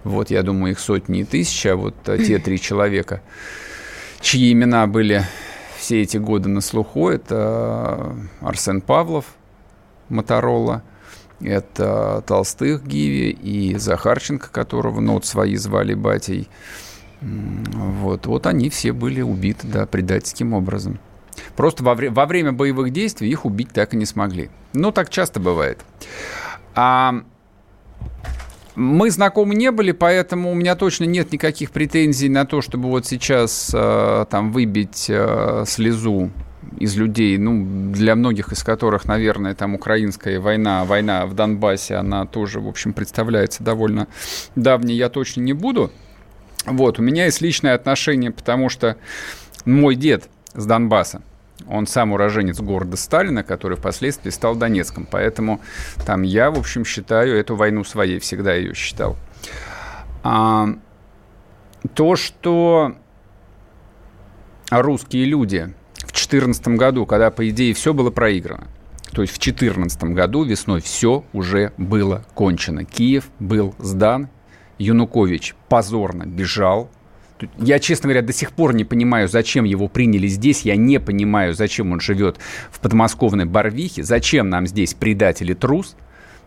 [0.04, 3.22] Вот, я думаю, их сотни и тысячи, а вот э, те три человека,
[4.20, 5.24] чьи имена были
[5.78, 9.26] все эти годы на слуху, это Арсен Павлов,
[10.10, 10.84] Моторола,
[11.40, 16.50] это Толстых Гиви и Захарченко, которого ну, вот свои звали батей.
[17.22, 21.00] Вот, вот они все были убиты, да, предательским образом.
[21.56, 24.50] Просто во, вре- во время боевых действий их убить так и не смогли.
[24.74, 25.84] Ну, так часто бывает.
[26.76, 27.24] А
[28.76, 33.08] мы знакомы не были, поэтому у меня точно нет никаких претензий на то, чтобы вот
[33.08, 36.30] сейчас э, там выбить э, слезу
[36.78, 42.26] из людей, ну, для многих из которых, наверное, там украинская война, война в Донбассе, она
[42.26, 44.08] тоже, в общем, представляется довольно
[44.56, 45.92] давней, я точно не буду.
[46.68, 48.98] Вот, у меня есть личное отношение, потому что
[49.64, 51.22] мой дед с Донбасса,
[51.68, 55.08] он сам уроженец города Сталина, который впоследствии стал Донецком.
[55.10, 55.62] Поэтому
[56.06, 59.16] там я, в общем, считаю эту войну своей, всегда ее считал.
[60.24, 60.68] А,
[61.94, 62.96] то, что
[64.70, 68.68] русские люди в 2014 году, когда, по идее, все было проиграно,
[69.14, 72.84] то есть в 2014 году весной все уже было кончено.
[72.84, 74.30] Киев был сдан,
[74.78, 76.90] Янукович позорно бежал,
[77.60, 80.62] я, честно говоря, до сих пор не понимаю, зачем его приняли здесь.
[80.62, 82.38] Я не понимаю, зачем он живет
[82.72, 84.04] в подмосковной Барвихе.
[84.04, 85.96] Зачем нам здесь предатель и трус.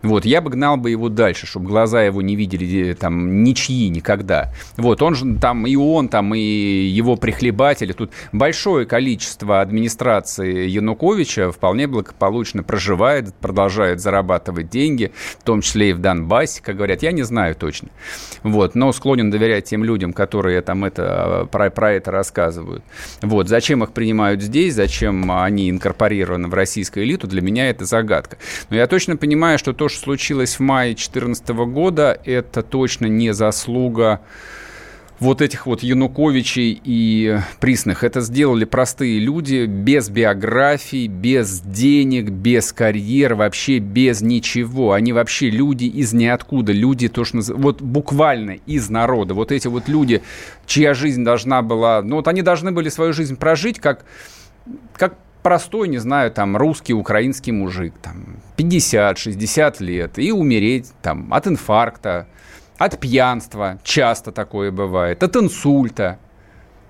[0.01, 4.51] Вот, я бы гнал бы его дальше, чтобы глаза его не видели там ничьи никогда.
[4.77, 7.93] Вот, он же там, и он там, и его прихлебатели.
[7.93, 15.93] Тут большое количество администрации Януковича вполне благополучно проживает, продолжает зарабатывать деньги, в том числе и
[15.93, 17.03] в Донбассе, как говорят.
[17.03, 17.89] Я не знаю точно.
[18.43, 22.83] Вот, но склонен доверять тем людям, которые там это, про, про это рассказывают.
[23.21, 28.37] Вот, зачем их принимают здесь, зачем они инкорпорированы в российскую элиту, для меня это загадка.
[28.69, 33.33] Но я точно понимаю, что то, что случилось в мае 2014 года, это точно не
[33.33, 34.21] заслуга
[35.21, 38.03] вот этих вот Януковичей и Присных.
[38.03, 44.93] Это сделали простые люди без биографий, без денег, без карьер, вообще без ничего.
[44.93, 49.35] Они вообще люди из ниоткуда, люди то, что вот буквально из народа.
[49.35, 50.23] Вот эти вот люди,
[50.65, 54.03] чья жизнь должна была, ну вот они должны были свою жизнь прожить как,
[54.93, 61.47] как простой, не знаю, там, русский, украинский мужик, там, 50-60 лет, и умереть, там, от
[61.47, 62.27] инфаркта,
[62.77, 66.19] от пьянства, часто такое бывает, от инсульта,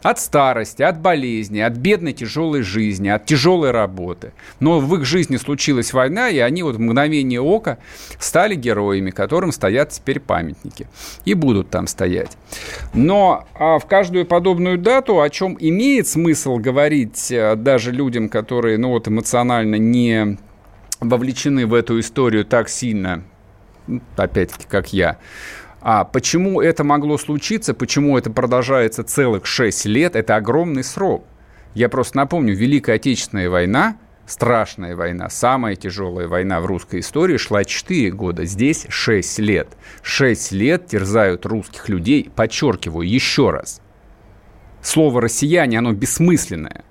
[0.01, 4.33] от старости, от болезни, от бедной тяжелой жизни, от тяжелой работы.
[4.59, 7.77] Но в их жизни случилась война, и они вот в мгновение ока
[8.19, 10.87] стали героями, которым стоят теперь памятники.
[11.25, 12.37] И будут там стоять.
[12.93, 18.77] Но а в каждую подобную дату, о чем имеет смысл говорить а, даже людям, которые
[18.77, 20.37] ну, вот, эмоционально не
[20.99, 23.23] вовлечены в эту историю так сильно,
[24.15, 25.17] опять-таки, как я,
[25.81, 31.25] а почему это могло случиться, почему это продолжается целых 6 лет, это огромный срок.
[31.73, 37.63] Я просто напомню, Великая Отечественная война, страшная война, самая тяжелая война в русской истории шла
[37.63, 39.69] 4 года, здесь 6 лет.
[40.03, 43.81] 6 лет терзают русских людей, подчеркиваю еще раз.
[44.83, 46.83] Слово «россияне», оно бессмысленное.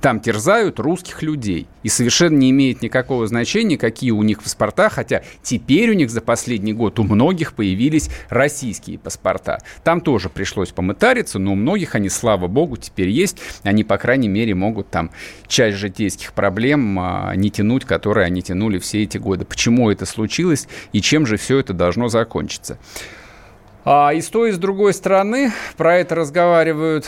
[0.00, 1.66] Там терзают русских людей.
[1.82, 6.20] И совершенно не имеет никакого значения, какие у них паспорта, хотя теперь у них за
[6.20, 9.58] последний год у многих появились российские паспорта.
[9.84, 13.38] Там тоже пришлось помытариться, но у многих они, слава богу, теперь есть.
[13.62, 15.10] Они, по крайней мере, могут там
[15.46, 19.44] часть житейских проблем а, не тянуть, которые они тянули все эти годы.
[19.44, 22.78] Почему это случилось и чем же все это должно закончиться?
[23.84, 27.06] А, и с той, и с другой стороны про это разговаривают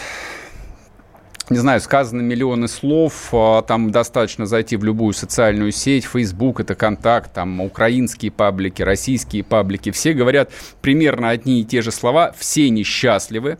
[1.52, 6.74] не знаю, сказано миллионы слов, а, там достаточно зайти в любую социальную сеть, Facebook, это
[6.74, 12.70] контакт, там украинские паблики, российские паблики, все говорят примерно одни и те же слова, все
[12.70, 13.58] несчастливы,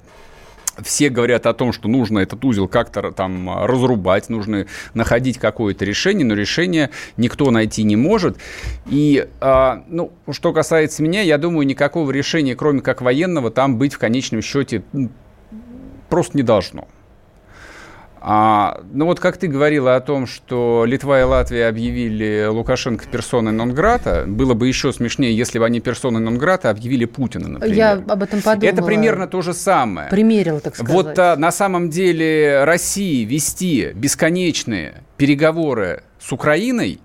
[0.83, 6.25] все говорят о том, что нужно этот узел как-то там разрубать, нужно находить какое-то решение,
[6.25, 8.39] но решение никто найти не может.
[8.87, 13.93] И, а, ну, что касается меня, я думаю, никакого решения, кроме как военного, там быть
[13.93, 14.83] в конечном счете
[16.09, 16.89] просто не должно.
[18.25, 23.51] А, ну вот как ты говорила о том, что Литва и Латвия объявили Лукашенко персоной
[23.51, 27.77] нон-грата, было бы еще смешнее, если бы они персоной нон-грата объявили Путина, например.
[27.77, 28.73] Я об этом подумала.
[28.73, 30.09] Это примерно то же самое.
[30.09, 30.95] Примерил, так сказать.
[30.95, 37.01] Вот а, на самом деле России вести бесконечные переговоры с Украиной,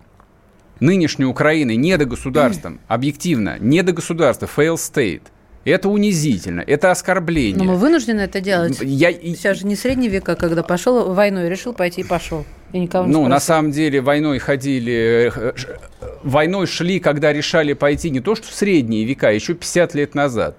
[0.80, 5.24] нынешней Украиной, не до государством, объективно, не до государства, fail state–
[5.70, 7.58] это унизительно, это оскорбление.
[7.58, 8.80] Но мы вынуждены это делать.
[8.82, 9.12] Я...
[9.12, 12.46] Сейчас же не средние века, когда пошел войной, решил пойти и пошел.
[12.74, 13.30] И никого не ну, спросил.
[13.30, 15.54] на самом деле, войной ходили, э,
[16.24, 20.58] войной шли, когда решали пойти не то, что в средние века, еще 50 лет назад.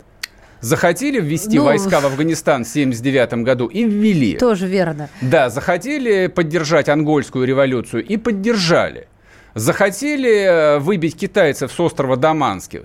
[0.60, 4.36] Захотели ввести ну, войска в Афганистан в 79 году и ввели.
[4.36, 5.08] Тоже верно.
[5.20, 9.06] Да, захотели поддержать ангольскую революцию и поддержали.
[9.54, 12.82] Захотели э, выбить китайцев с острова Даманский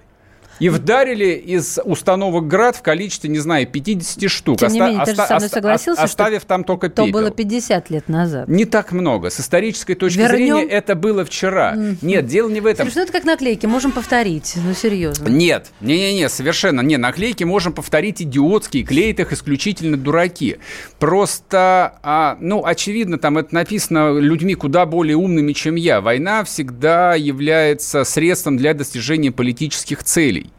[0.63, 4.59] и вдарили из установок «Град» в количестве, не знаю, 50 штук.
[4.59, 7.07] Тем не менее, оста- ты же со мной согласился, оставив что там только пепел.
[7.07, 8.47] То было 50 лет назад.
[8.47, 9.29] Не так много.
[9.29, 10.55] С исторической точки Вернем?
[10.59, 11.75] зрения это было вчера.
[11.75, 11.97] Mm-hmm.
[12.01, 12.85] Нет, дело не в этом.
[12.85, 14.53] Слушай, ну это как наклейки, можем повторить.
[14.55, 15.27] Ну, серьезно.
[15.27, 16.79] Нет, не-не-не, совершенно.
[16.79, 20.59] Не, наклейки можем повторить идиотские, клеят их исключительно дураки.
[20.97, 25.99] Просто, а, ну, очевидно, там это написано людьми куда более умными, чем я.
[25.99, 30.52] Война всегда является средством для достижения политических целей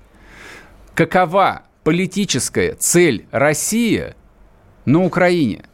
[0.94, 4.14] какова политическая цель России
[4.84, 5.64] на Украине?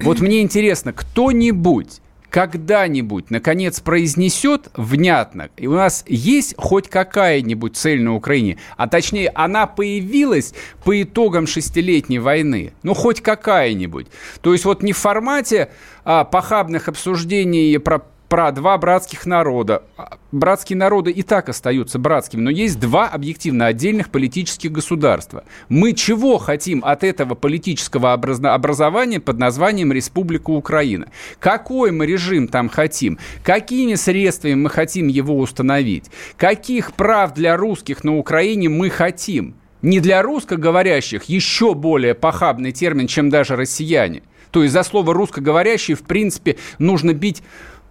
[0.00, 2.00] Вот мне интересно, кто-нибудь
[2.34, 9.30] когда-нибудь, наконец, произнесет внятно, и у нас есть хоть какая-нибудь цель на Украине, а точнее,
[9.36, 10.52] она появилась
[10.82, 14.08] по итогам шестилетней войны, ну, хоть какая-нибудь.
[14.40, 15.70] То есть вот не в формате
[16.04, 18.00] а, похабных обсуждений про
[18.34, 19.84] про два братских народа.
[20.32, 25.44] Братские народы и так остаются братскими, но есть два объективно отдельных политических государства.
[25.68, 31.06] Мы чего хотим от этого политического образования под названием Республика Украина?
[31.38, 33.20] Какой мы режим там хотим?
[33.44, 36.06] Какими средствами мы хотим его установить?
[36.36, 39.54] Каких прав для русских на Украине мы хотим?
[39.80, 44.22] Не для русскоговорящих еще более похабный термин, чем даже россияне.
[44.54, 47.42] То есть за слово русскоговорящий, в принципе, нужно бить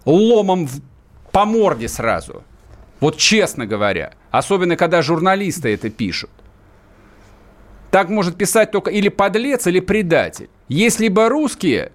[0.04, 0.80] ломом в,
[1.32, 2.42] по морде сразу.
[3.00, 4.12] Вот честно говоря.
[4.30, 6.30] Особенно, когда журналисты это пишут.
[7.90, 10.48] Так может писать только или подлец, или предатель.
[10.68, 11.92] Есть либо русские,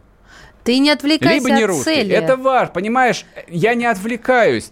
[0.64, 1.96] ты не отвлекайся либо не русские.
[1.96, 2.14] Цели.
[2.14, 3.26] Это важно, понимаешь?
[3.48, 4.72] Я не отвлекаюсь.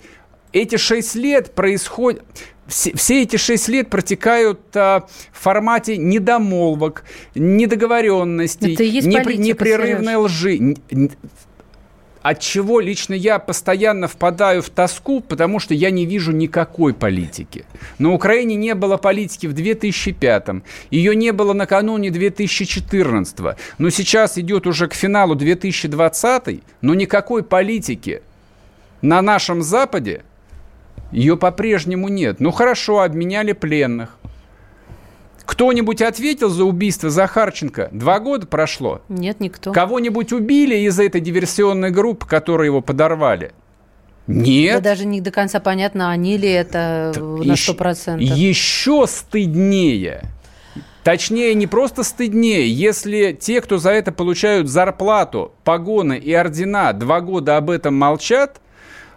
[0.54, 2.24] Эти шесть лет происходят...
[2.68, 8.76] Все, все эти шесть лет протекают а, в формате недомолвок, недоговоренностей,
[9.08, 10.76] непри, непрерывной лжи
[12.30, 17.64] от чего лично я постоянно впадаю в тоску, потому что я не вижу никакой политики.
[18.00, 24.68] На Украине не было политики в 2005-м, ее не было накануне 2014 но сейчас идет
[24.68, 28.22] уже к финалу 2020 но никакой политики
[29.02, 30.24] на нашем Западе
[31.14, 32.42] ее по-прежнему нет.
[32.42, 34.18] Ну хорошо, обменяли пленных.
[35.48, 37.88] Кто-нибудь ответил за убийство Захарченко?
[37.94, 39.02] Два года прошло.
[39.08, 39.72] Нет, никто.
[39.72, 43.54] Кого-нибудь убили из этой диверсионной группы, которые его подорвали?
[44.28, 44.84] Нет.
[44.84, 48.28] Да даже не до конца понятно, они ли это так на сто процентов.
[48.28, 50.24] Еще стыднее.
[51.06, 57.22] Точнее, не просто стыднее, если те, кто за это получают зарплату, погоны и ордена, два
[57.22, 58.60] года об этом молчат,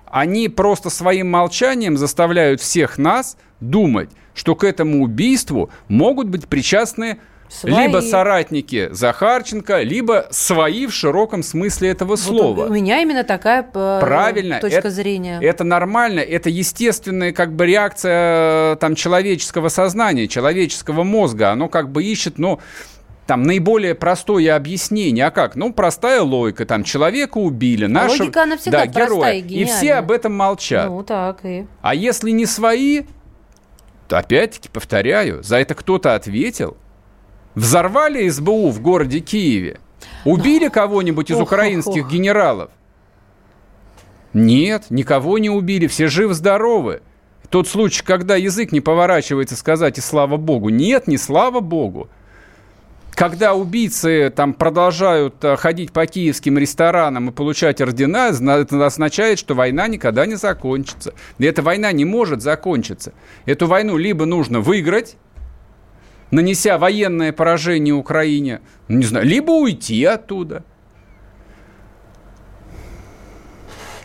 [0.06, 7.18] они просто своим молчанием заставляют всех нас думать, что к этому убийству могут быть причастны
[7.50, 7.88] Свои.
[7.88, 12.54] Либо соратники Захарченко, либо свои в широком смысле этого слова.
[12.54, 15.40] Вот у меня именно такая э, Правильно, точка это, зрения.
[15.42, 21.50] Это нормально, это естественная как бы реакция э, там, человеческого сознания, человеческого мозга.
[21.50, 22.60] Оно как бы ищет, ну,
[23.26, 25.26] там наиболее простое объяснение.
[25.26, 25.56] А как?
[25.56, 26.66] Ну, простая логика.
[26.66, 27.86] Там человека убили.
[27.86, 29.32] Наша, Логика, она всегда да, героя.
[29.32, 30.88] И, и все об этом молчат.
[30.88, 31.66] Ну, так и...
[31.82, 33.02] А если не свои,
[34.18, 36.76] опять-таки, повторяю, за это кто-то ответил.
[37.54, 39.78] Взорвали СБУ в городе Киеве.
[40.24, 42.70] Убили кого-нибудь из украинских генералов?
[44.32, 47.02] Нет, никого не убили, все живы-здоровы.
[47.48, 50.68] Тот случай, когда язык не поворачивается сказать и слава богу.
[50.68, 52.08] Нет, не слава богу.
[53.20, 59.54] Когда убийцы там продолжают э, ходить по киевским ресторанам и получать ордена, это означает, что
[59.54, 61.12] война никогда не закончится.
[61.36, 63.12] И эта война не может закончиться.
[63.44, 65.18] Эту войну либо нужно выиграть,
[66.30, 70.64] нанеся военное поражение Украине, ну, не знаю, либо уйти оттуда.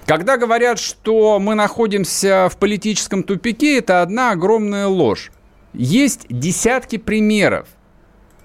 [0.05, 5.32] Когда говорят, что мы находимся в политическом тупике, это одна огромная ложь.
[5.72, 7.70] Есть десятки примеров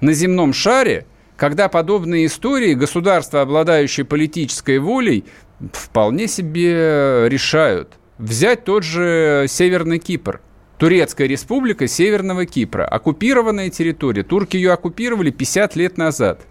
[0.01, 5.25] на земном шаре, когда подобные истории государства, обладающие политической волей,
[5.73, 7.95] вполне себе решают.
[8.19, 10.41] Взять тот же Северный Кипр.
[10.79, 12.85] Турецкая республика Северного Кипра.
[12.85, 14.23] Оккупированная территория.
[14.23, 16.43] Турки ее оккупировали 50 лет назад.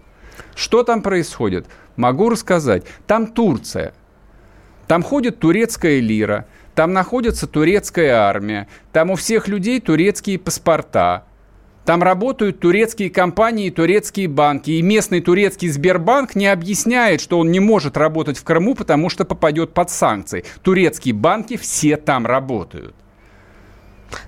[0.54, 1.66] Что там происходит?
[1.96, 2.84] Могу рассказать.
[3.06, 3.94] Там Турция.
[4.90, 11.26] Там ходит турецкая лира, там находится турецкая армия, там у всех людей турецкие паспорта,
[11.90, 14.70] там работают турецкие компании и турецкие банки.
[14.70, 19.24] И местный турецкий Сбербанк не объясняет, что он не может работать в Крыму, потому что
[19.24, 20.44] попадет под санкции.
[20.62, 22.94] Турецкие банки все там работают.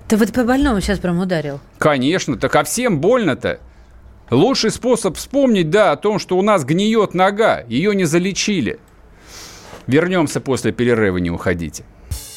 [0.09, 1.61] Ты вот по больному сейчас прям ударил.
[1.77, 3.61] Конечно, так а всем больно-то.
[4.29, 8.77] Лучший способ вспомнить, да, о том, что у нас гниет нога, ее не залечили.
[9.87, 11.85] Вернемся после перерыва, не уходите.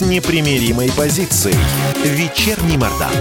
[0.00, 1.56] с непримиримой позицией.
[2.04, 3.12] Вечерний Мордан.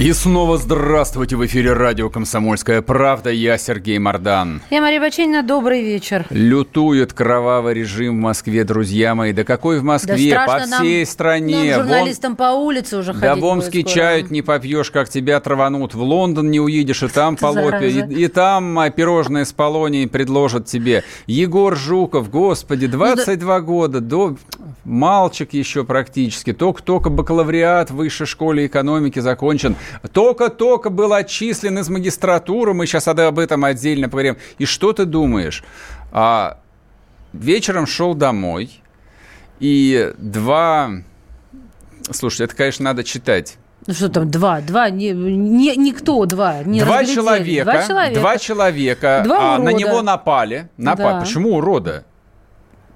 [0.00, 3.28] И снова здравствуйте в эфире радио «Комсомольская правда».
[3.28, 4.62] Я Сергей Мордан.
[4.70, 5.42] Я Мария Баченина.
[5.42, 6.24] Добрый вечер.
[6.30, 9.34] Лютует кровавый режим в Москве, друзья мои.
[9.34, 10.30] Да какой в Москве?
[10.30, 11.76] Да По всей нам, стране.
[11.76, 12.36] Нам, журналистам Вон...
[12.38, 15.92] по улице уже ходить Да в Омске чают не попьешь, как тебя траванут.
[15.92, 17.90] В Лондон не уедешь, и там полопи.
[17.90, 21.04] И, и там а, пирожные с полонией предложат тебе.
[21.26, 23.60] Егор Жуков, господи, 22 ну, да...
[23.60, 24.36] года, до...
[24.84, 26.52] мальчик еще практически.
[26.52, 29.76] Только-только бакалавриат в высшей школе экономики закончен.
[30.12, 34.36] Только-только был отчислен из магистратуры, мы сейчас об этом отдельно поговорим.
[34.58, 35.64] И что ты думаешь?
[36.12, 36.58] А,
[37.32, 38.80] вечером шел домой,
[39.58, 40.90] и два...
[42.10, 43.58] Слушай, это, конечно, надо читать.
[43.86, 48.38] Ну что там, два, два, не, не, никто, два, не два человека, два человека, два
[48.38, 50.68] человека, два а, на него напали.
[50.76, 51.14] напали.
[51.14, 51.20] Да.
[51.20, 52.04] Почему урода?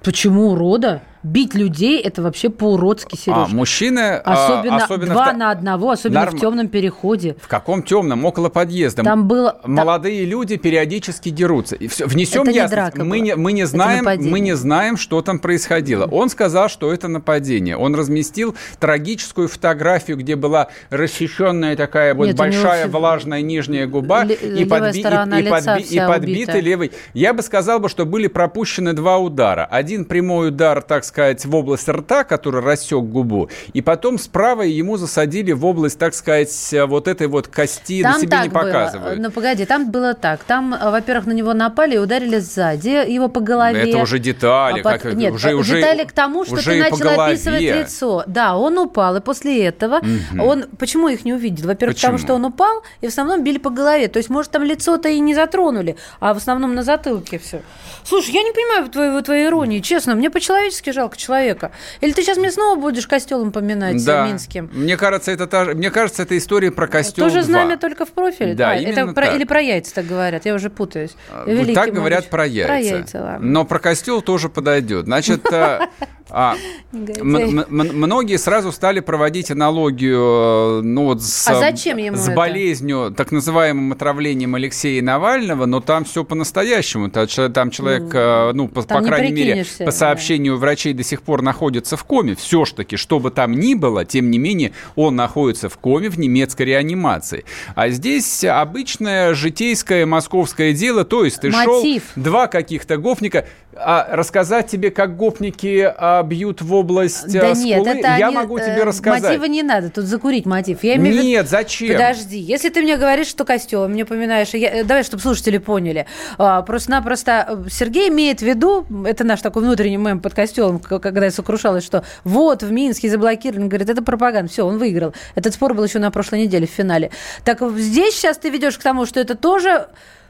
[0.03, 1.01] Почему урода?
[1.25, 3.47] Бить людей это вообще по-уродски, Сереж.
[3.51, 4.21] А, мужчины...
[4.23, 5.37] А, особенно, особенно два в...
[5.37, 6.37] на одного, особенно Норм...
[6.37, 7.35] в темном переходе.
[7.41, 8.25] В каком темном?
[8.25, 9.03] Около подъезда.
[9.03, 9.59] Там было...
[9.65, 10.29] Молодые там...
[10.29, 11.75] люди периодически дерутся.
[11.75, 12.97] И все, внесем это ясность.
[12.97, 16.05] Не мы, не, мы, не знаем, мы не знаем, что там происходило.
[16.05, 17.75] Он сказал, что это нападение.
[17.75, 22.99] Он разместил трагическую фотографию, где была расчищенная такая вот Нет, большая него...
[22.99, 24.99] влажная нижняя губа Л- и, подби...
[24.99, 25.81] и, и, подби...
[25.89, 26.91] и подбитый левый.
[27.15, 29.65] Я бы сказал, бы, что были пропущены два удара.
[29.65, 34.63] Один прямой удар, так сказать, сказать, в область рта, который рассек губу, и потом справа
[34.63, 39.19] ему засадили в область, так сказать, вот этой вот кости, там на себе не показывают.
[39.19, 40.43] Ну, погоди, там было так.
[40.43, 43.91] Там, во-первых, на него напали и ударили сзади, его по голове.
[43.91, 44.81] Это уже детали.
[44.81, 45.01] А под...
[45.01, 45.13] как...
[45.13, 48.23] Нет, уже, уже, детали к тому, что ты начал описывать лицо.
[48.27, 50.43] Да, он упал, и после этого угу.
[50.43, 50.65] он...
[50.77, 51.67] Почему их не увидел?
[51.67, 54.09] Во-первых, потому что он упал, и в основном били по голове.
[54.09, 57.61] То есть, может, там лицо-то и не затронули, а в основном на затылке все.
[58.03, 60.15] Слушай, я не понимаю твоей, твоей иронии, честно.
[60.15, 61.71] Мне по-человечески жалко человека.
[62.01, 64.27] Или ты сейчас мне снова будешь костелом поминать да.
[64.27, 64.69] Минским?
[64.73, 68.53] Мне кажется, это та, мне кажется, это история про костел Тоже знамя только в профиле?
[68.55, 70.45] Да, а, именно это про, Или про яйца так говорят?
[70.45, 71.15] Я уже путаюсь.
[71.31, 72.67] А, Великий так говорят про яйца.
[72.67, 73.47] Про яйца, ладно.
[73.47, 75.05] Но про костел тоже подойдет.
[75.05, 75.79] Значит, э,
[76.29, 76.55] а,
[76.91, 83.31] многие сразу стали проводить аналогию э, ну, вот с, а зачем ему с болезнью, так
[83.31, 87.09] называемым отравлением Алексея Навального, но там все по-настоящему.
[87.09, 87.27] Там
[87.69, 90.61] человек, ну, ну по, по крайней мере, по сообщению да.
[90.61, 92.33] врачей до сих пор находится в коме.
[92.35, 96.09] Все ж таки, что бы там ни было, тем не менее, он находится в коме
[96.09, 97.45] в немецкой реанимации.
[97.75, 102.03] А здесь обычное житейское московское дело, то есть ты Мотив.
[102.15, 103.45] шел, два каких-то гофника,
[103.75, 108.07] а рассказать тебе, как гопники а, а, бьют в область Да а, нет, скулы, это
[108.17, 109.23] я они, могу э, тебе рассказать.
[109.23, 110.83] Мотива не надо, тут закурить мотив.
[110.83, 111.93] Я имею Нет, зачем?
[111.93, 116.05] Подожди, если ты мне говоришь, что костюм, мне поминаешь, я- э, давай, чтобы слушатели поняли.
[116.37, 120.99] А, Просто-напросто э, Сергей имеет в виду, это наш такой внутренний мем под костелом, к-
[120.99, 125.13] когда я сокрушалась, что вот в Минске заблокировали, говорит, это пропаганда, все, он выиграл.
[125.35, 127.11] Этот спор был еще на прошлой неделе в финале.
[127.43, 129.87] Так здесь сейчас ты ведешь к тому, что это тоже,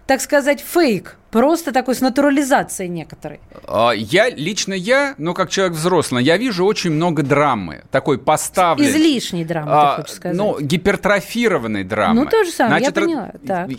[0.08, 3.42] так сказать, фейк, просто такой с натурализацией некоторой.
[3.68, 8.90] А, Я, лично я, ну, как человек взрослый, я вижу очень много драмы, такой поставленной.
[8.90, 10.38] Излишней драмы, А, ты хочешь сказать.
[10.38, 12.24] Ну, гипертрофированной драмы.
[12.24, 13.70] Ну, то же самое, я ра- поняла, так.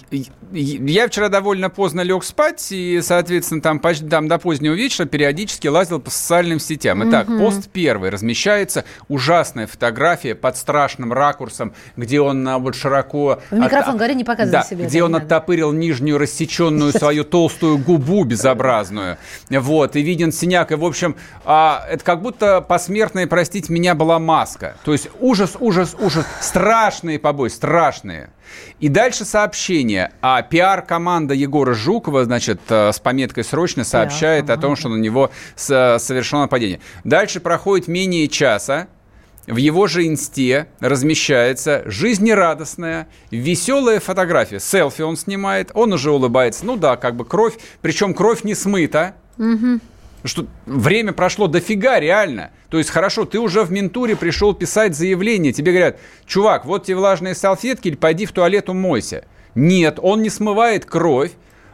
[0.53, 5.67] Я вчера довольно поздно лег спать, и, соответственно, там, почти, там до позднего вечера периодически
[5.69, 7.09] лазил по социальным сетям.
[7.09, 8.11] Итак, пост первый.
[8.11, 13.41] Размещается ужасная фотография под страшным ракурсом, где он а, вот широко...
[13.51, 15.25] В микрофон отта- говори, не показывай да, себе, Где он надо.
[15.25, 17.46] оттопырил нижнюю рассеченную свою толстую
[17.79, 19.19] губу безобразную.
[19.51, 20.73] Вот, и виден синяк.
[20.73, 24.77] И, в общем, а, это как будто посмертная, простите меня, была маска.
[24.85, 26.27] То есть ужас, ужас, ужас.
[26.41, 28.31] Страшные побои, страшные.
[28.79, 30.13] И дальше сообщение.
[30.23, 35.31] А пиар-команда Егора Жукова, значит, э, с пометкой «Срочно» сообщает о том, что на него
[35.57, 36.81] с- совершено нападение.
[37.05, 38.87] Дальше проходит менее часа.
[39.47, 44.59] В его же инсте размещается жизнерадостная, веселая фотография.
[44.59, 46.67] Селфи он снимает, он уже улыбается.
[46.67, 49.15] Ну да, как бы кровь, причем кровь не смыта.
[50.25, 52.51] Что время прошло дофига, реально.
[52.69, 55.53] То есть, хорошо, ты уже в ментуре пришел писать заявление.
[55.53, 59.25] Тебе говорят, чувак, вот тебе влажные салфетки, или пойди в туалет умойся.
[59.55, 61.31] Нет, он не смывает кровь.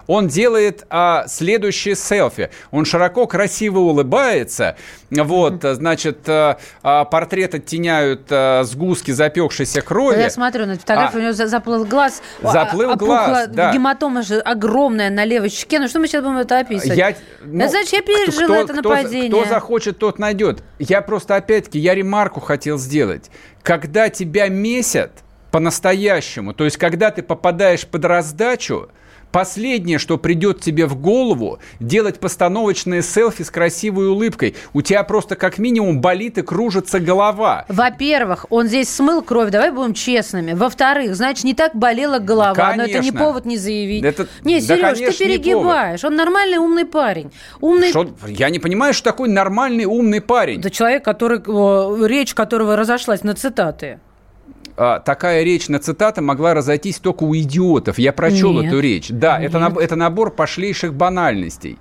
[0.07, 2.51] Он делает а, следующее селфи.
[2.71, 4.77] Он широко, красиво улыбается.
[5.11, 10.19] Вот, значит, а, а, портрет оттеняют а, сгустки запекшейся крови.
[10.21, 11.21] Я смотрю на фотографию, А.
[11.21, 12.23] у него за- заплыл глаз.
[12.43, 13.73] Заплыл а- опухла глаз, да.
[13.73, 15.79] Гематома же огромная на левой щеке.
[15.79, 16.97] Ну что мы сейчас будем это описывать?
[16.99, 19.31] Я, ну, значит, я кто- пережила кто- это кто- нападение.
[19.31, 20.63] Кто захочет, тот найдет.
[20.79, 23.31] Я просто, опять-таки, я ремарку хотел сделать.
[23.63, 25.13] Когда тебя месят
[25.51, 28.89] по-настоящему, то есть когда ты попадаешь под раздачу,
[29.33, 34.55] Последнее, что придет тебе в голову, делать постановочные селфи с красивой улыбкой.
[34.75, 37.65] У тебя просто как минимум болит и кружится голова.
[37.69, 40.53] Во-первых, он здесь смыл кровь, давай будем честными.
[40.53, 43.19] Во-вторых, значит, не так болела голова, но это не Конечно.
[43.19, 44.05] повод не заявить.
[44.05, 46.05] Это- не, да, Сереж, ты конечно, не перегибаешь.
[46.05, 47.33] Он нормальный умный парень.
[47.61, 50.61] Умный Что- я не понимаю, что такой нормальный умный парень.
[50.61, 51.39] Это человек, который,
[52.07, 53.99] речь которого разошлась на цитаты.
[54.77, 57.99] А, такая речь на цитаты могла разойтись только у идиотов.
[57.99, 58.67] Я прочел Нет.
[58.67, 59.09] эту речь.
[59.09, 59.69] Да, это, Нет.
[59.71, 61.79] наб- это набор пошлейших банальностей.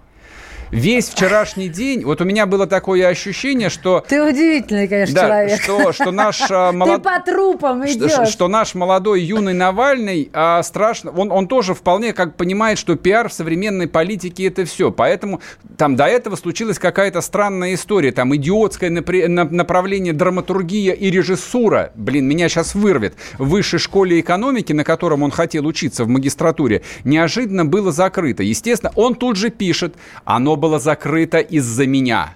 [0.72, 5.62] Весь вчерашний день, вот у меня было такое ощущение, что, Ты удивительный, конечно, да, человек.
[5.62, 8.30] что, что наш а, Ты молод- по трупам что, идешь.
[8.30, 13.28] что наш молодой юный Навальный а, страшно, он, он тоже вполне как понимает, что пиар
[13.28, 14.92] в современной политике это все.
[14.92, 15.42] Поэтому
[15.78, 21.92] там до этого случилась какая-то странная история, там идиотское напри- на- направление драматургия и режиссура.
[21.96, 23.16] Блин, меня сейчас вырвет.
[23.38, 28.42] В высшей школе экономики, на котором он хотел учиться в магистратуре, неожиданно было закрыто.
[28.42, 32.36] Естественно, он тут же пишет, оно было закрыто из-за меня.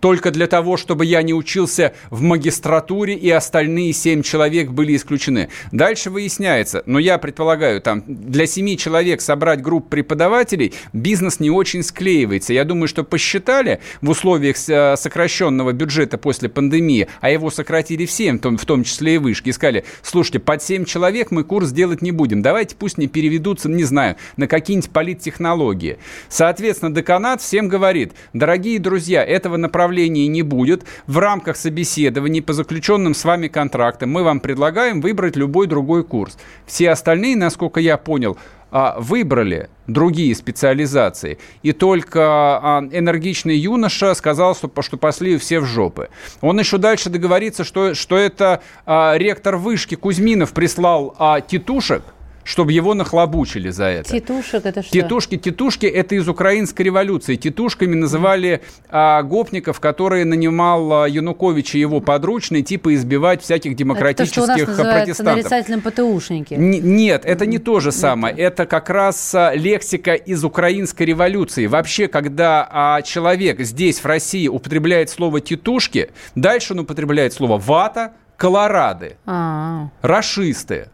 [0.00, 5.48] Только для того, чтобы я не учился в магистратуре, и остальные семь человек были исключены.
[5.72, 11.82] Дальше выясняется, но я предполагаю, там для семи человек собрать группу преподавателей бизнес не очень
[11.82, 12.52] склеивается.
[12.52, 18.38] Я думаю, что посчитали в условиях э, сокращенного бюджета после пандемии, а его сократили всем,
[18.38, 22.12] в том, числе и вышки, и сказали, слушайте, под семь человек мы курс делать не
[22.12, 25.98] будем, давайте пусть не переведутся, не знаю, на какие-нибудь политтехнологии.
[26.28, 30.84] Соответственно, деканат всем говорит, дорогие друзья, этого направления не будет.
[31.06, 36.38] В рамках собеседований по заключенным с вами контрактам мы вам предлагаем выбрать любой другой курс.
[36.66, 38.38] Все остальные, насколько я понял,
[38.70, 41.38] а, выбрали другие специализации.
[41.62, 46.08] И только а, энергичный юноша сказал, что, что пошли все в жопы.
[46.40, 51.16] Он еще дальше договорится, что, что это а, ректор вышки Кузьминов прислал
[51.48, 52.02] титушек,
[52.46, 54.10] чтобы его нахлобучили за это.
[54.12, 54.92] Титушек, это что?
[54.92, 57.34] Титушки, титушки– это из украинской революции.
[57.34, 63.84] Титушками называли а, гопников, которые нанимал а, Янукович и его подручные, типа избивать всяких Это
[63.84, 65.36] то, что у демократических нас а, протестантов.
[65.36, 66.54] нарицательным ПТУшники.
[66.54, 68.34] Н- Нет, это не то же самое.
[68.36, 71.66] Это как раз а, лексика из украинской революции.
[71.66, 78.12] Вообще, когда а, человек здесь, в России, употребляет слово «титушки», дальше он употребляет слово «вата»,
[78.36, 80.88] «колорады», А, «рашисты».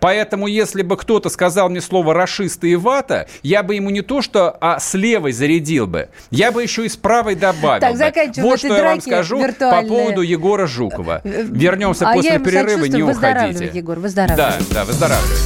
[0.00, 4.22] Поэтому, если бы кто-то сказал мне слово «рашисты» и «вата», я бы ему не то
[4.22, 8.42] что а с левой зарядил бы, я бы еще и с правой добавил Так, бы.
[8.42, 11.20] Вот что я вам скажу по поводу Егора Жукова.
[11.24, 13.70] Вернемся а после перерыва, не уходите.
[13.72, 14.36] Егор, выздоравливай.
[14.36, 15.36] Да, да, выздоравливай.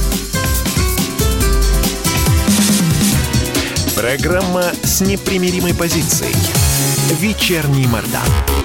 [3.95, 6.35] Программа с непримиримой позицией.
[7.19, 8.64] Вечерний Мордан.